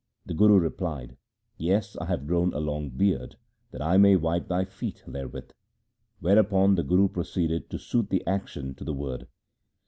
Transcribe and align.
The 0.25 0.33
Guru 0.33 0.57
replied,' 0.57 1.15
Yes, 1.59 1.95
I 1.97 2.05
have 2.07 2.25
grown 2.25 2.55
a 2.55 2.59
long 2.59 2.89
beard 2.89 3.35
that 3.69 3.83
I 3.83 3.97
may 3.97 4.15
wipe 4.15 4.47
thy 4.47 4.65
feet 4.65 5.03
therewith'; 5.05 5.51
whereupon 6.21 6.73
the 6.73 6.81
Guru 6.81 7.07
proceeded 7.07 7.69
to 7.69 7.77
suit 7.77 8.09
the 8.09 8.25
action 8.25 8.73
to 8.73 8.83
the 8.83 8.95
word. 8.95 9.27